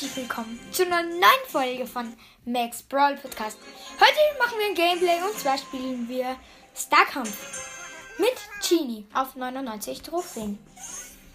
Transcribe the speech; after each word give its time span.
herzlich 0.00 0.16
willkommen 0.16 0.60
zu 0.70 0.86
einer 0.86 1.02
neuen 1.02 1.48
Folge 1.48 1.84
von 1.84 2.14
Max 2.44 2.84
Brawl 2.84 3.16
Podcast. 3.16 3.58
Heute 3.98 4.38
machen 4.38 4.56
wir 4.56 4.66
ein 4.66 4.74
Gameplay 4.74 5.20
und 5.28 5.36
zwar 5.36 5.58
spielen 5.58 6.08
wir 6.08 6.36
Starkampf 6.72 8.16
mit 8.16 8.36
Genie 8.62 9.04
auf 9.12 9.34
99 9.34 10.00
Trophäen. 10.02 10.56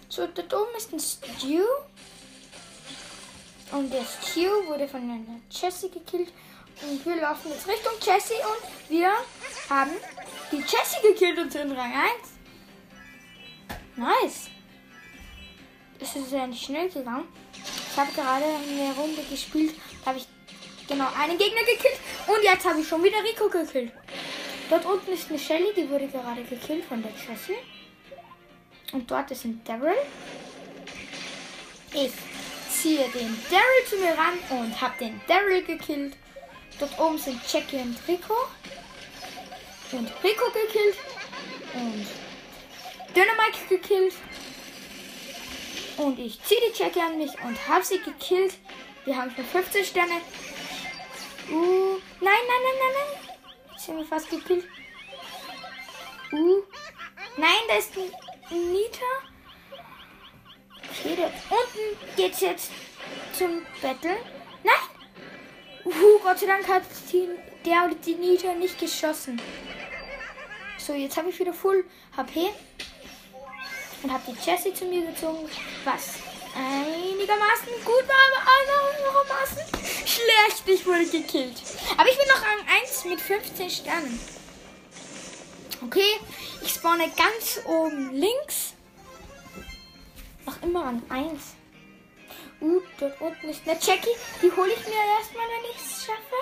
So, 0.08 0.26
dort 0.28 0.54
oben 0.54 0.74
ist 0.78 0.94
ein 0.94 0.98
Stu 0.98 1.60
und 3.72 3.92
der 3.92 4.04
Stu 4.04 4.48
wurde 4.66 4.88
von 4.88 5.02
einer 5.02 5.40
Jessie 5.50 5.90
gekillt 5.90 6.32
und 6.88 7.04
wir 7.04 7.16
laufen 7.16 7.50
jetzt 7.50 7.68
Richtung 7.68 7.92
Jessie 8.00 8.32
und 8.32 8.90
wir 8.90 9.10
haben 9.68 9.92
die 10.50 10.56
Jessie 10.56 11.02
gekillt 11.02 11.38
und 11.38 11.52
sind 11.52 11.70
Rang 11.72 11.92
1. 11.92 12.08
Nice. 13.96 14.48
Es 16.00 16.16
ist 16.16 16.32
nicht 16.32 16.64
schnell 16.64 16.88
gegangen. 16.88 17.28
Ich 17.94 18.00
habe 18.00 18.10
gerade 18.10 18.44
eine 18.44 18.92
Runde 18.92 19.22
gespielt, 19.30 19.72
da 20.02 20.10
habe 20.10 20.18
ich 20.18 20.26
genau 20.88 21.06
einen 21.16 21.38
Gegner 21.38 21.60
gekillt 21.60 22.00
und 22.26 22.42
jetzt 22.42 22.66
habe 22.66 22.80
ich 22.80 22.88
schon 22.88 23.04
wieder 23.04 23.22
Rico 23.22 23.48
gekillt. 23.48 23.92
Dort 24.68 24.84
unten 24.84 25.12
ist 25.12 25.30
eine 25.30 25.38
Shelly, 25.38 25.72
die 25.76 25.88
wurde 25.88 26.08
gerade 26.08 26.42
gekillt 26.42 26.84
von 26.86 27.00
der 27.00 27.12
Jessie. 27.12 27.54
Und 28.92 29.08
dort 29.08 29.30
ist 29.30 29.44
ein 29.44 29.62
Daryl. 29.64 29.94
Ich 31.92 32.10
ziehe 32.68 33.08
den 33.10 33.40
Daryl 33.48 33.84
zu 33.88 33.96
mir 33.98 34.18
ran 34.18 34.40
und 34.58 34.80
habe 34.80 34.94
den 34.98 35.20
Daryl 35.28 35.62
gekillt. 35.62 36.16
Dort 36.80 36.98
oben 36.98 37.16
sind 37.16 37.40
Jackie 37.48 37.76
und 37.76 37.96
Rico. 38.08 38.34
Und 39.92 40.08
Rico 40.24 40.46
gekillt. 40.46 40.96
Und 41.74 42.06
Dynamite 43.14 43.68
gekillt. 43.68 44.14
Und 45.96 46.18
ich 46.18 46.42
ziehe 46.42 46.60
die 46.60 46.76
Jackie 46.76 47.00
an 47.00 47.18
mich 47.18 47.32
und 47.44 47.68
habe 47.68 47.84
sie 47.84 47.98
gekillt. 47.98 48.54
Wir 49.04 49.16
haben 49.16 49.30
schon 49.34 49.44
15 49.44 49.84
Sterne. 49.84 50.14
Uh, 51.50 52.00
nein, 52.20 52.42
nein, 52.48 52.62
nein, 52.64 52.78
nein, 52.80 52.92
nein. 52.94 53.36
Ich 53.76 53.88
habe 53.88 53.98
mich 53.98 54.08
fast 54.08 54.30
gekillt. 54.30 54.64
Uh, 56.32 56.62
nein, 57.36 57.50
da 57.68 57.76
ist 57.76 57.92
ein 57.96 58.72
Nita. 58.72 59.04
Okay, 60.90 61.16
dort 61.16 61.32
unten 61.50 62.16
geht's 62.16 62.40
jetzt 62.40 62.70
zum 63.36 63.62
Battle. 63.82 64.16
Nein! 64.62 64.74
Uh, 65.84 66.18
Gott 66.22 66.38
sei 66.38 66.46
Dank 66.46 66.66
hat 66.66 66.82
die, 67.12 67.28
der 67.64 67.84
oder 67.84 67.94
die 67.94 68.14
Nita 68.14 68.54
nicht 68.54 68.78
geschossen. 68.78 69.40
So, 70.78 70.94
jetzt 70.94 71.16
habe 71.16 71.28
ich 71.28 71.38
wieder 71.38 71.52
Full 71.52 71.84
HP 72.16 72.50
und 74.04 74.12
habe 74.12 74.22
die 74.30 74.50
Jessie 74.50 74.74
zu 74.74 74.84
mir 74.84 75.06
gezogen, 75.06 75.48
was 75.84 76.16
einigermaßen 76.54 77.72
gut 77.84 78.06
war, 78.06 78.16
aber 78.28 78.40
einigermaßen 78.92 79.64
schlecht. 80.06 80.62
Ich 80.66 80.86
wurde 80.86 81.06
gekillt. 81.06 81.62
Aber 81.96 82.08
ich 82.08 82.18
bin 82.18 82.28
noch 82.28 82.42
Rang 82.42 82.82
1 82.82 83.04
mit 83.06 83.20
15 83.20 83.70
Sternen. 83.70 84.20
Okay, 85.82 86.20
ich 86.62 86.72
spawne 86.72 87.10
ganz 87.16 87.60
oben 87.66 88.12
links. 88.12 88.74
Noch 90.44 90.62
immer 90.62 90.84
an 90.84 91.02
1. 91.08 91.40
Uh, 92.60 92.80
dort 92.98 93.20
unten 93.20 93.48
ist 93.48 93.62
eine 93.66 93.78
Jackie. 93.80 94.16
Die 94.42 94.52
hole 94.52 94.72
ich 94.72 94.86
mir 94.86 94.94
erstmal, 95.18 95.46
wenn 95.48 95.70
ich 95.70 95.76
es 95.76 96.04
schaffe. 96.04 96.38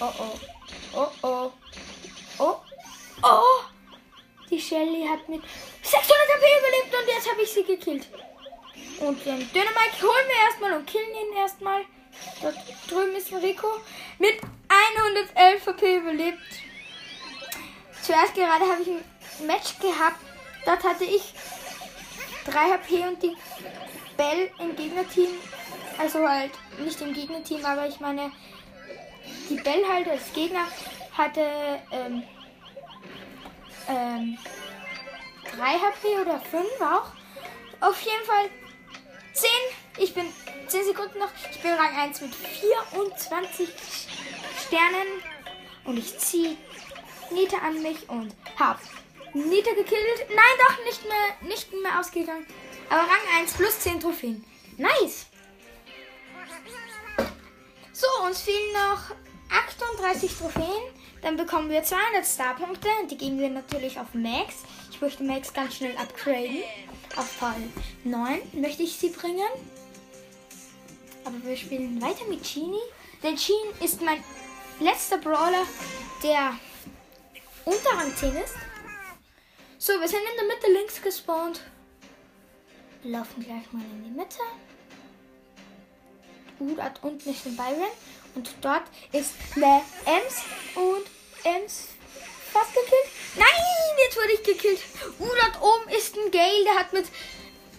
Oh 0.00 0.12
oh. 0.18 0.40
Oh 0.94 1.10
oh. 1.22 1.52
Oh. 2.38 2.56
Oh. 3.22 3.69
Die 4.50 4.60
Shelly 4.60 5.06
hat 5.06 5.28
mit 5.28 5.42
600 5.82 6.08
HP 6.08 6.46
überlebt 6.58 6.94
und 6.94 7.14
jetzt 7.14 7.30
habe 7.30 7.42
ich 7.42 7.50
sie 7.50 7.62
gekillt. 7.62 8.06
Und 9.00 9.24
den 9.24 9.38
Dynamite 9.52 10.02
holen 10.02 10.26
wir 10.28 10.44
erstmal 10.46 10.72
und 10.72 10.86
killen 10.86 11.10
ihn 11.10 11.36
erstmal. 11.36 11.82
Dort 12.42 12.56
drüben 12.88 13.14
ist 13.16 13.32
Rico 13.32 13.68
mit 14.18 14.40
111 14.68 15.66
HP 15.66 15.96
überlebt. 15.96 16.38
Zuerst 18.02 18.34
gerade 18.34 18.64
habe 18.64 18.82
ich 18.82 18.88
ein 18.88 19.46
Match 19.46 19.78
gehabt. 19.78 20.20
Dort 20.64 20.82
hatte 20.82 21.04
ich 21.04 21.32
3 22.46 22.52
HP 22.52 23.06
und 23.06 23.22
die 23.22 23.36
Bell 24.16 24.50
im 24.58 24.74
Gegnerteam. 24.74 25.28
Also 25.98 26.26
halt 26.28 26.52
nicht 26.78 27.00
im 27.00 27.14
Gegnerteam, 27.14 27.64
aber 27.64 27.86
ich 27.86 28.00
meine, 28.00 28.32
die 29.48 29.56
Bell 29.56 29.84
halt 29.86 30.08
als 30.08 30.32
Gegner 30.32 30.66
hatte 31.16 31.46
ähm, 31.92 32.22
ähm, 33.88 34.38
3 35.56 35.78
HP 35.78 36.20
oder 36.20 36.40
5 36.40 36.64
auch. 36.80 37.12
Auf 37.80 38.00
jeden 38.02 38.24
Fall 38.24 38.50
10. 39.32 39.50
Ich 39.98 40.14
bin 40.14 40.26
10 40.66 40.84
Sekunden 40.84 41.18
noch. 41.18 41.30
Ich 41.50 41.60
bin 41.60 41.72
Rang 41.72 41.96
1 41.96 42.20
mit 42.20 42.34
24 42.34 43.68
Sternen. 44.66 45.22
Und 45.84 45.98
ich 45.98 46.18
ziehe 46.18 46.56
Nita 47.30 47.58
an 47.58 47.82
mich 47.82 48.08
und 48.08 48.34
hab 48.58 48.80
Nita 49.32 49.70
gekillt. 49.70 50.28
Nein, 50.28 50.56
doch 50.58 50.84
nicht 50.84 51.04
mehr, 51.04 51.48
nicht 51.48 51.72
mehr 51.72 51.98
ausgegangen. 51.98 52.46
Aber 52.88 53.02
Rang 53.02 53.40
1 53.40 53.54
plus 53.54 53.78
10 53.80 54.00
Trophäen. 54.00 54.44
Nice. 54.76 55.26
So, 57.92 58.06
uns 58.24 58.42
fehlen 58.42 58.72
noch 58.72 59.14
38 59.50 60.36
Trophäen. 60.36 60.99
Dann 61.22 61.36
bekommen 61.36 61.68
wir 61.68 61.82
200 61.82 62.26
Starpunkte 62.26 62.88
und 63.00 63.10
die 63.10 63.16
geben 63.16 63.38
wir 63.38 63.50
natürlich 63.50 63.98
auf 63.98 64.14
Max. 64.14 64.54
Ich 64.90 65.00
möchte 65.00 65.22
Max 65.22 65.52
ganz 65.52 65.76
schnell 65.76 65.96
upgraden. 65.96 66.62
Auf 67.16 67.30
Fall 67.30 67.62
9 68.04 68.40
möchte 68.52 68.82
ich 68.82 68.96
sie 68.96 69.10
bringen. 69.10 69.48
Aber 71.24 71.36
wir 71.44 71.56
spielen 71.56 72.00
weiter 72.00 72.24
mit 72.28 72.42
Genie. 72.42 72.80
Denn 73.22 73.36
Genie 73.36 73.84
ist 73.84 74.00
mein 74.00 74.22
letzter 74.80 75.18
Brawler, 75.18 75.66
der 76.22 76.54
unter 77.64 77.90
Rang 77.90 78.14
10 78.16 78.36
ist. 78.36 78.54
So, 79.78 79.92
wir 80.00 80.08
sind 80.08 80.20
in 80.20 80.36
der 80.36 80.56
Mitte 80.56 80.72
links 80.72 81.02
gespawnt. 81.02 81.62
Wir 83.02 83.12
laufen 83.12 83.42
gleich 83.42 83.72
mal 83.72 83.82
in 83.82 84.04
die 84.04 84.10
Mitte. 84.10 84.38
Uh, 86.58 86.74
dort 86.76 87.02
unten 87.02 87.30
ist 87.30 87.46
ein 87.46 87.56
Byron. 87.56 87.88
Und 88.34 88.50
dort 88.60 88.84
ist 89.12 89.32
eine 89.56 89.82
Ems 90.06 90.42
und 90.74 91.06
Ems 91.44 91.88
fast 92.52 92.74
gekillt. 92.74 93.08
Nein, 93.36 93.46
jetzt 94.04 94.16
wurde 94.16 94.32
ich 94.32 94.42
gekillt. 94.42 94.80
Uh, 95.18 95.28
dort 95.28 95.62
oben 95.62 95.90
ist 95.90 96.16
ein 96.16 96.30
Gale, 96.30 96.64
der 96.64 96.74
hat 96.74 96.92
mit 96.92 97.06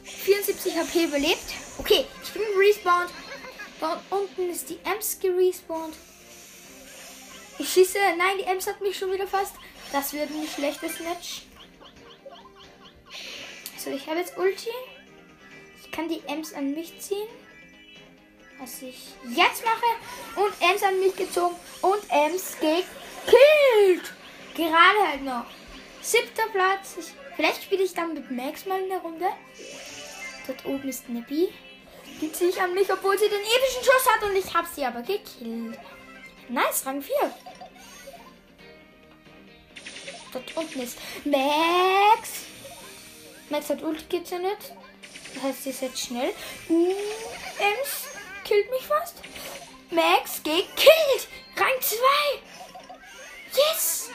74 0.04 0.76
HP 0.76 1.06
überlebt. 1.06 1.44
Okay, 1.78 2.06
ich 2.24 2.32
bin 2.32 2.44
respawned. 2.58 3.12
Dort 3.80 4.02
unten 4.10 4.50
ist 4.50 4.70
die 4.70 4.80
Ems 4.84 5.20
gerespawnt. 5.20 5.96
Ich 7.58 7.70
schieße. 7.74 7.98
Nein, 8.18 8.38
die 8.40 8.46
Ems 8.46 8.68
hat 8.68 8.82
mich 8.82 8.98
schon 8.98 9.12
wieder 9.12 9.28
fast. 9.28 9.54
Das 9.92 10.14
wird 10.14 10.30
ein 10.30 10.48
schlechtes 10.48 11.00
Match. 11.00 11.44
So, 13.78 13.90
ich 13.90 14.08
habe 14.08 14.20
jetzt 14.20 14.38
Ulti. 14.38 14.70
Ich 15.84 15.92
kann 15.92 16.08
die 16.08 16.22
Ems 16.28 16.54
an 16.54 16.74
mich 16.74 17.00
ziehen 17.00 17.28
was 18.62 18.82
ich 18.84 19.16
jetzt 19.36 19.64
mache. 19.66 20.46
Und 20.46 20.54
Ems 20.62 20.84
an 20.84 21.00
mich 21.00 21.16
gezogen 21.16 21.56
und 21.82 22.02
Ems 22.10 22.56
gekillt. 22.60 24.14
Gerade 24.56 25.08
halt 25.08 25.24
noch. 25.24 25.46
Siebter 26.02 26.48
Platz. 26.52 26.96
Ich, 27.00 27.08
vielleicht 27.36 27.64
spiele 27.64 27.84
ich 27.84 27.94
dann 27.94 28.14
mit 28.14 28.30
Max 28.32 28.66
mal 28.66 28.82
in 28.82 28.90
der 28.90 29.00
Runde. 29.00 29.28
Dort 30.48 30.66
oben 30.66 30.88
ist 30.88 31.06
B. 31.28 31.48
Die 32.22 32.32
ziehe 32.32 32.50
ich 32.52 32.62
an 32.62 32.74
mich, 32.74 32.92
obwohl 32.92 33.18
sie 33.18 33.30
den 33.30 33.40
epischen 33.40 33.84
Schuss 33.84 34.08
hat 34.08 34.24
und 34.24 34.36
ich 34.36 34.54
habe 34.54 34.68
sie 34.74 34.86
aber 34.86 35.02
gekillt. 35.02 35.80
Nice, 36.50 36.86
Rang 36.86 37.02
4. 37.02 37.16
Dort 40.34 40.58
unten 40.58 40.82
ist 40.82 40.98
Max. 41.26 42.46
Max 43.50 43.70
hat 43.70 43.82
Ulti 43.82 44.20
gezündet. 44.20 44.74
Das 45.34 45.44
heißt, 45.44 45.64
sie 45.64 45.70
ist 45.72 45.82
jetzt 45.82 46.00
schnell. 46.00 46.34
Uh, 46.70 46.94
Ems 47.60 48.01
killt 48.52 48.70
mich 48.70 48.86
fast. 48.86 49.16
Max 49.92 50.44
gekillt. 50.44 51.28
Rang 51.56 51.80
2. 51.80 51.98
Yes. 53.56 54.10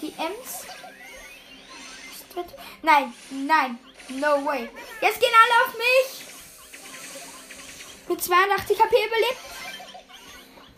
Die 0.00 0.14
Ems. 0.16 0.66
Nein, 2.82 3.12
nein, 3.30 3.78
no 4.08 4.44
way. 4.44 4.70
Jetzt 5.00 5.20
gehen 5.20 5.32
alle 5.42 5.66
auf 5.66 5.74
mich. 5.76 6.26
Mit 8.08 8.22
82 8.22 8.78
HP 8.78 8.96
überlebt. 9.06 9.38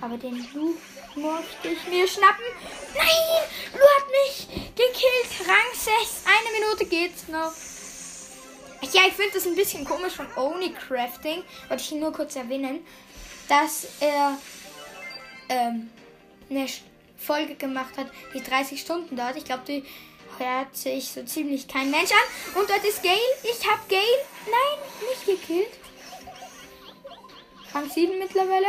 Aber 0.01 0.17
den 0.17 0.49
Lu 0.55 0.75
möchte 1.15 1.69
ich 1.69 1.87
mir 1.87 2.09
schnappen. 2.09 2.45
Nein, 2.95 3.43
Lu 3.75 3.81
hat 3.81 4.09
mich 4.11 4.49
gekillt. 4.75 5.49
Rang 5.49 5.75
6. 5.75 6.25
Eine 6.25 6.59
Minute 6.59 6.87
geht's 6.87 7.29
noch. 7.29 7.53
Ja, 8.91 9.03
ich 9.07 9.15
finde 9.15 9.33
das 9.35 9.47
ein 9.47 9.55
bisschen 9.55 9.85
komisch 9.85 10.15
von 10.15 10.27
Oni 10.37 10.73
Crafting, 10.73 11.45
wollte 11.69 11.83
ich 11.83 11.93
nur 11.93 12.13
kurz 12.13 12.35
erwähnen, 12.35 12.85
dass 13.49 13.87
er 14.01 14.37
ähm, 15.49 15.89
eine 16.51 16.67
Folge 17.17 17.55
gemacht 17.55 17.97
hat, 17.97 18.09
die 18.35 18.43
30 18.43 18.81
Stunden 18.81 19.17
dauert. 19.17 19.37
Ich 19.37 19.45
glaube, 19.45 19.63
die 19.67 19.85
hört 20.39 20.77
sich 20.77 21.09
so 21.09 21.23
ziemlich 21.23 21.69
kein 21.69 21.91
Mensch 21.91 22.11
an. 22.11 22.61
Und 22.61 22.69
dort 22.69 22.85
ist 22.85 23.03
Gale. 23.03 23.17
Ich 23.45 23.67
habe 23.71 23.81
Gale. 23.89 24.03
Nein, 24.47 25.09
nicht 25.09 25.27
gekillt. 25.27 25.73
Rang 27.73 27.89
7 27.89 28.19
mittlerweile. 28.19 28.67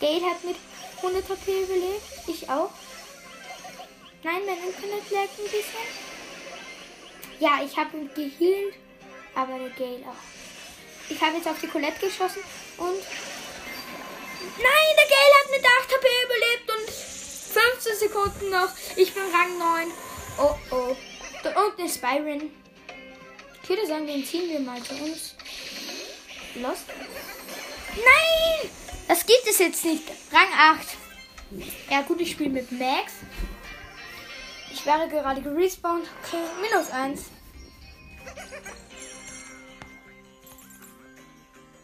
Gale 0.00 0.24
hat 0.26 0.44
mit 0.44 0.56
100 0.98 1.28
HP 1.28 1.62
überlebt. 1.62 2.02
Ich 2.26 2.48
auch. 2.48 2.70
Nein, 4.22 4.42
mein 4.44 4.58
Internet 4.58 5.10
lag 5.10 5.22
ein 5.22 5.44
bisschen. 5.44 6.09
Ja, 7.40 7.60
ich 7.64 7.76
habe 7.76 7.96
ihn 7.96 8.10
geheilt. 8.14 8.74
Aber 9.34 9.58
der 9.58 9.70
Gale 9.70 10.04
auch. 10.06 11.10
Ich 11.10 11.20
habe 11.20 11.36
jetzt 11.36 11.48
auf 11.48 11.58
die 11.60 11.66
Colette 11.66 12.06
geschossen 12.06 12.42
und. 12.76 13.02
Nein, 14.56 14.90
der 14.96 15.08
Gale 15.08 15.34
hat 15.40 15.50
mit 15.50 15.64
8 15.64 15.92
HP 15.92 16.06
überlebt 16.24 16.70
und 16.70 16.90
15 16.90 18.08
Sekunden 18.08 18.50
noch. 18.50 18.68
Ich 18.96 19.12
bin 19.12 19.22
Rang 19.32 19.58
9. 19.58 19.92
Oh 20.38 20.54
oh. 20.70 20.96
Da 21.42 21.64
unten 21.64 21.86
ist 21.86 22.00
Byron. 22.00 22.50
Ich 23.62 23.68
würde 23.68 23.86
sagen, 23.86 24.06
den 24.06 24.24
ziehen 24.24 24.48
wir 24.50 24.60
mal 24.60 24.82
zu 24.82 24.94
uns. 24.94 25.34
Lost. 26.56 26.84
Nein! 27.94 28.70
Das 29.08 29.24
gibt 29.24 29.46
es 29.48 29.58
jetzt 29.58 29.84
nicht. 29.84 30.04
Rang 30.32 30.76
8. 30.78 30.86
Ja 31.90 32.02
gut, 32.02 32.20
ich 32.20 32.32
spiele 32.32 32.50
mit 32.50 32.70
Max. 32.72 33.12
Ich 34.72 34.86
wäre 34.86 35.08
gerade 35.08 35.42
gerespawnt. 35.42 36.06
Okay, 36.24 36.42
minus 36.60 36.90
1. 36.90 37.24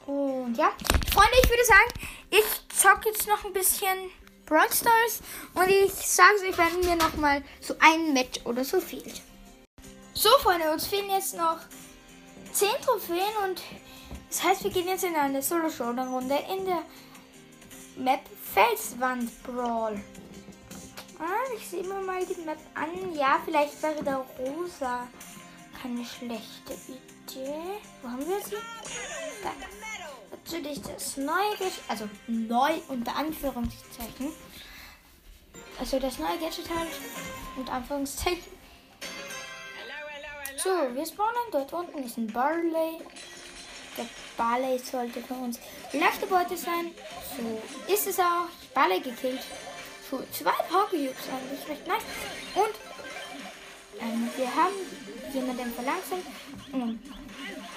Und 0.07 0.55
ja, 0.57 0.71
Freunde, 1.13 1.37
ich 1.43 1.51
würde 1.51 1.65
sagen, 1.65 1.91
ich 2.31 2.77
zocke 2.77 3.09
jetzt 3.09 3.27
noch 3.27 3.45
ein 3.45 3.53
bisschen 3.53 4.11
Brawl 4.47 4.73
Stars 4.73 5.21
und 5.55 5.69
ich 5.69 5.93
sage 5.93 6.49
euch, 6.49 6.57
wenn 6.57 6.81
mir 6.89 6.97
noch 6.97 7.17
mal 7.17 7.43
so 7.61 7.75
ein 7.81 8.13
Match 8.13 8.41
oder 8.45 8.65
so 8.65 8.81
fehlt. 8.81 9.21
So, 10.15 10.29
Freunde, 10.39 10.71
uns 10.71 10.87
fehlen 10.87 11.11
jetzt 11.11 11.37
noch 11.37 11.59
10 12.53 12.69
Trophäen 12.85 13.37
und 13.45 13.61
das 14.29 14.45
heißt, 14.45 14.65
wir 14.65 14.71
gehen 14.71 14.89
jetzt 14.89 15.05
in 15.05 15.17
eine 15.17 15.43
Solo-Showdown-Runde 15.43 16.39
in 16.57 16.65
der 16.65 16.83
Map 17.97 18.21
Felswand 18.55 19.31
Brawl. 19.43 20.01
Ah, 21.19 21.53
ich 21.57 21.67
sehe 21.69 21.83
mir 21.83 22.01
mal 22.01 22.25
die 22.27 22.41
Map 22.43 22.59
an. 22.75 23.15
Ja, 23.15 23.41
vielleicht 23.45 23.83
wäre 23.83 24.03
der 24.03 24.25
rosa 24.39 25.07
keine 25.81 26.05
schlechte 26.05 26.75
Idee. 26.89 27.79
Wo 28.03 28.09
haben 28.09 28.27
wir 28.27 28.41
sie? 28.41 28.57
Da. 29.43 29.53
Natürlich 30.31 30.81
das 30.83 31.17
neue 31.17 31.51
Gadget, 31.59 31.83
also 31.89 32.09
neu 32.27 32.73
unter 32.89 33.17
Anführungszeichen. 33.17 34.33
Also 35.79 35.99
das 35.99 36.19
neue 36.19 36.39
Gadget 36.39 36.69
halt 36.71 36.91
unter 37.57 37.73
Anführungszeichen. 37.73 38.57
So, 40.57 40.71
wir 40.95 41.07
spawnen. 41.07 41.51
Dort 41.53 41.73
unten 41.73 42.03
ist 42.03 42.17
ein 42.17 42.27
Barley. 42.29 42.99
Der 43.97 44.07
Barley 44.37 44.79
sollte 44.79 45.23
für 45.23 45.35
uns 45.35 45.61
leichte 45.93 46.27
Beute 46.27 46.57
sein. 46.57 46.93
So 47.37 47.93
ist 47.93 48.07
es 48.07 48.19
auch. 48.19 48.49
Barley 48.75 49.01
gekillt. 49.01 49.41
So, 50.09 50.23
zwei 50.31 50.53
Pokéjubes 50.71 51.27
eigentlich 51.29 51.69
recht 51.69 51.87
nice. 51.87 52.03
Und 52.55 52.75
ähm, 54.01 54.31
wir 54.37 54.55
haben 54.55 54.75
jemanden 55.33 55.75
verlangsamt 55.75 56.27
und 56.73 57.01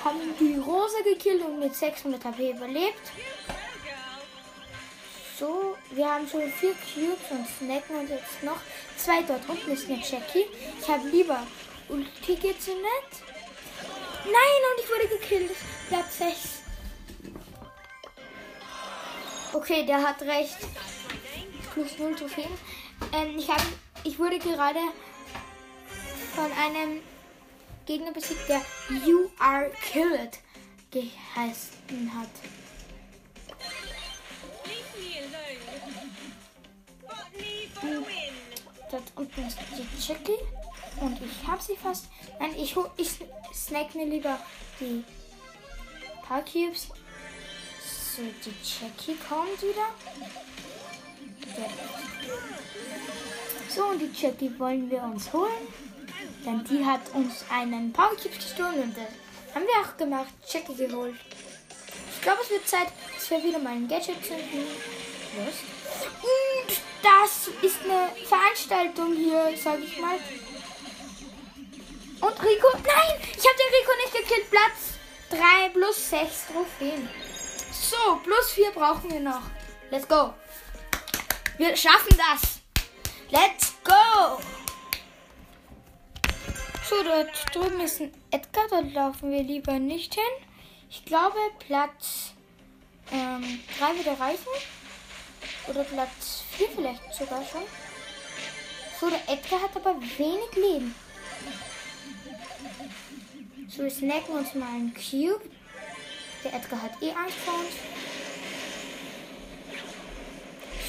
haben 0.04 0.36
die 0.40 0.56
Rose 0.58 1.04
gekillt 1.04 1.44
und 1.44 1.60
mit 1.60 1.76
600 1.76 2.24
HP 2.24 2.52
überlebt. 2.52 3.12
So, 5.40 5.76
wir 5.92 6.12
haben 6.12 6.28
schon 6.28 6.52
vier 6.52 6.74
Cubes 6.74 7.32
und 7.32 7.48
snacken 7.48 7.96
und 7.96 8.10
jetzt 8.10 8.44
noch 8.44 8.60
zwei 8.98 9.24
dort 9.24 9.48
unten 9.48 9.72
ist 9.72 9.90
eine 9.90 9.98
Jackie. 9.98 10.46
Ich 10.80 10.88
habe 10.88 11.08
lieber 11.08 11.48
Ulti 11.88 12.36
gezündet. 12.36 13.10
Nein, 14.26 14.62
und 14.70 14.84
ich 14.84 14.90
wurde 14.90 15.08
gekillt. 15.18 15.52
Platz 15.88 16.18
6. 16.18 16.36
Okay, 19.54 19.86
der 19.86 20.04
hat 20.06 20.22
recht. 20.22 20.58
Plus 21.74 21.98
0 21.98 22.16
Trophäen. 22.16 22.52
Ähm, 23.14 23.38
ich, 23.38 23.50
hab, 23.50 23.62
ich 24.04 24.20
wurde 24.20 24.40
gerade 24.40 24.80
von 26.36 26.52
einem 26.52 27.02
Gegner 27.86 28.12
besiegt, 28.12 28.48
der 28.48 28.62
You 29.06 29.30
Are 29.40 29.72
Killed 29.92 30.40
geheißen 30.92 32.12
hat. 32.14 32.30
Dort 38.92 39.04
unten 39.16 39.48
ist 39.48 39.58
die 39.78 40.02
Chicky. 40.02 40.38
Und 41.00 41.18
ich 41.22 41.48
habe 41.48 41.62
sie 41.62 41.76
fast. 41.76 42.08
Nein, 42.40 42.54
ich, 42.58 42.76
ich 42.98 43.10
snack 43.54 43.96
mir 43.96 44.06
lieber 44.06 44.40
die 44.80 45.04
paar 46.30 46.42
Cubes. 46.42 46.90
So, 48.16 48.22
die 48.22 48.54
Jackie 48.64 49.18
kommt 49.28 49.62
wieder. 49.62 49.90
So, 53.70 53.86
und 53.86 54.00
die 54.00 54.12
Jackie 54.14 54.52
wollen 54.58 54.90
wir 54.90 55.04
uns 55.04 55.32
holen. 55.32 55.68
Denn 56.46 56.64
die 56.64 56.86
hat 56.86 57.02
uns 57.14 57.44
einen 57.50 57.92
Power 57.94 58.16
Cube 58.16 58.36
gestohlen 58.36 58.84
und 58.84 58.98
das 58.98 59.56
haben 59.56 59.66
wir 59.66 59.82
auch 59.82 59.98
gemacht. 59.98 60.34
Jackie 60.48 60.76
geholt. 60.76 61.16
Ich 62.16 62.22
glaube, 62.22 62.40
es 62.44 62.50
wird 62.50 62.68
Zeit, 62.68 62.88
dass 63.16 63.30
wir 63.30 63.44
wieder 63.44 63.60
mal 63.60 63.74
ein 63.74 63.88
Gadget 63.88 64.24
zünden. 64.26 64.66
Was? 65.38 65.56
Und 66.22 66.82
das 67.02 67.48
ist 67.62 67.78
eine 67.84 68.10
Veranstaltung 68.26 69.16
hier, 69.16 69.54
sage 69.58 69.84
ich 69.84 70.00
mal. 70.00 70.16
Und 72.22 72.44
Rico. 72.44 72.68
Nein! 72.74 73.16
Ich 73.22 73.46
habe 73.46 73.58
den 73.58 73.74
Rico 73.80 73.92
nicht 74.04 74.14
gekillt. 74.14 74.50
Platz 74.50 75.00
3 75.30 75.70
plus 75.70 76.10
6 76.10 76.48
Trophäen. 76.52 77.10
So, 77.72 78.20
plus 78.24 78.52
4 78.52 78.72
brauchen 78.72 79.12
wir 79.12 79.22
noch. 79.22 79.44
Let's 79.92 80.08
go. 80.08 80.34
Wir 81.60 81.76
schaffen 81.76 82.18
das. 82.18 82.62
Let's 83.32 83.74
go. 83.84 84.42
So, 86.90 87.04
dort 87.04 87.54
drüben 87.54 87.82
ist 87.82 88.00
ein 88.00 88.14
Edgar. 88.32 88.64
Dort 88.70 88.94
laufen 88.94 89.30
wir 89.30 89.44
lieber 89.44 89.78
nicht 89.78 90.14
hin. 90.14 90.48
Ich 90.90 91.04
glaube, 91.04 91.36
Platz 91.60 92.32
3 93.10 93.18
ähm, 93.18 93.60
wird 93.98 94.20
reichen. 94.22 94.48
Oder 95.68 95.84
Platz 95.84 96.44
4 96.52 96.70
vielleicht 96.78 97.14
sogar 97.14 97.44
schon. 97.46 97.64
So, 98.98 99.10
der 99.10 99.28
Edgar 99.28 99.62
hat 99.62 99.76
aber 99.76 100.00
wenig 100.18 100.56
Leben. 100.56 100.96
So, 103.68 103.84
wir 103.84 103.92
snacken 103.92 104.34
uns 104.34 104.54
mal 104.54 104.70
einen 104.70 104.94
Cube. 104.94 105.42
Der 106.46 106.54
Edgar 106.54 106.84
hat 106.84 107.02
eh 107.02 107.12
Angst 107.12 107.38
vor 107.40 107.56
uns. 107.56 107.74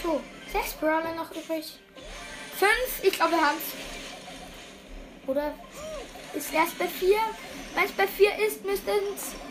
So, 0.01 0.21
sechs 0.53 0.73
Brawler 0.75 1.15
noch 1.15 1.31
übrig. 1.31 1.79
Fünf, 2.59 3.03
ich 3.05 3.13
glaube, 3.13 3.33
wir 3.33 3.41
haben 3.41 3.57
es. 3.59 5.29
Oder 5.29 5.55
ist 6.35 6.53
erst 6.53 6.79
bei 6.79 6.87
vier? 6.89 7.19
Wenn 7.75 7.85
es 7.85 7.93
bei 7.93 8.07
vier 8.07 8.35
ist, 8.37 8.65
müssten 8.65 8.91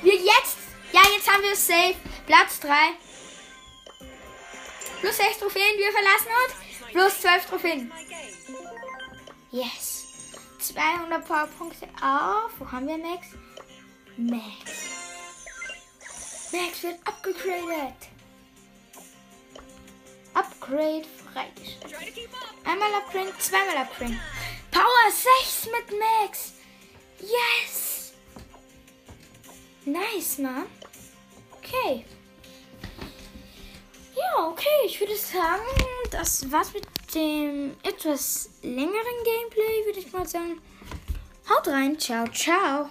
wir 0.02 0.16
jetzt. 0.16 0.58
Ja, 0.92 1.02
jetzt 1.16 1.32
haben 1.32 1.44
wir 1.44 1.54
es 1.54 1.68
safe. 1.68 1.96
Platz 2.26 2.60
3. 2.60 2.74
Plus 5.00 5.18
6 5.18 5.40
Trophäen, 5.40 5.78
wir 5.78 5.92
verlassen 5.92 6.28
uns. 6.46 6.92
Plus 6.92 7.22
12 7.22 7.46
Trophäen. 7.46 7.92
Yes. 9.52 10.08
200 10.60 11.26
Powerpunkte 11.26 11.88
auf. 12.02 12.52
Wo 12.60 12.72
haben 12.72 12.88
wir 12.88 12.98
Max? 12.98 13.28
Max. 14.18 14.44
Max 16.52 16.84
wird 16.84 17.00
abgegradet. 17.06 18.09
Upgrade 20.70 21.06
freigeschaltet. 21.34 22.30
Einmal 22.64 22.94
upgraden, 22.94 23.34
zweimal 23.40 23.78
upgraden. 23.78 24.20
Power 24.70 25.12
6 25.42 25.66
mit 25.72 26.00
Max. 26.00 26.54
Yes. 27.20 28.14
Nice, 29.86 30.38
Mann. 30.38 30.68
Okay. 31.58 32.06
Ja, 34.16 34.48
okay. 34.48 34.68
Ich 34.86 35.00
würde 35.00 35.16
sagen, 35.16 35.64
das 36.12 36.52
war's 36.52 36.72
mit 36.74 36.86
dem 37.16 37.76
etwas 37.82 38.52
längeren 38.62 39.24
Gameplay, 39.24 39.86
würde 39.86 40.00
ich 40.00 40.14
mal 40.14 40.28
sagen. 40.28 40.62
Haut 41.50 41.68
rein. 41.68 41.98
Ciao, 41.98 42.28
ciao. 42.28 42.90